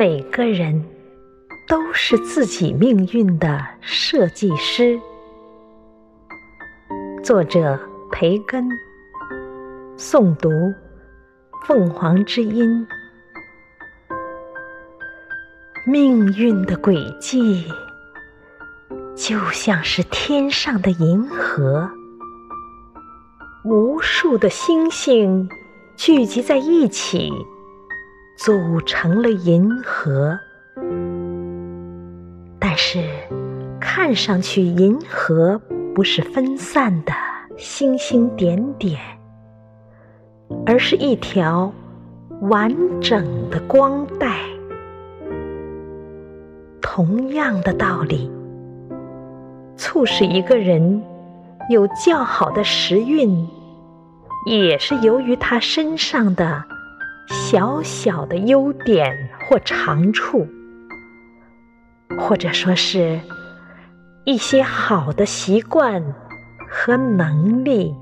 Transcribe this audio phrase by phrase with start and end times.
[0.00, 0.82] 每个人
[1.68, 4.98] 都是自己命运的设计师。
[7.22, 7.78] 作者：
[8.10, 8.66] 培根。
[9.98, 10.48] 诵读：
[11.66, 12.86] 凤凰之音。
[15.86, 17.66] 命运的轨迹，
[19.14, 21.90] 就像是天上的银河，
[23.66, 25.46] 无数的星星
[25.94, 27.30] 聚集在一起。
[28.42, 30.40] 组成了银河，
[32.58, 33.04] 但是
[33.78, 35.60] 看上去银河
[35.94, 37.12] 不是分散的
[37.58, 38.98] 星星点点，
[40.64, 41.70] 而是一条
[42.48, 44.38] 完整的光带。
[46.80, 48.32] 同样的道理，
[49.76, 51.02] 促使一个人
[51.68, 53.46] 有较好的时运，
[54.46, 56.69] 也是由于他身上的。
[57.30, 60.48] 小小的优点或长处，
[62.18, 63.20] 或者说是
[64.24, 66.02] 一些好的习惯
[66.68, 67.94] 和能力。